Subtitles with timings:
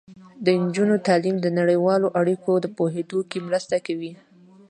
[0.45, 4.11] د نجونو تعلیم د نړیوالو اړیکو په پوهیدو کې مرسته کوي.